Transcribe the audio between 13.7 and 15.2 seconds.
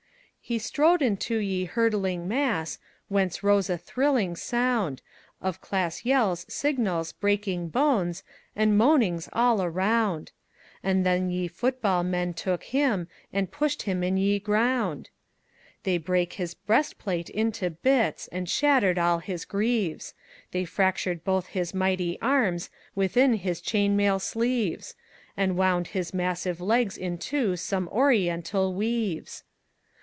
hym in ye grounde!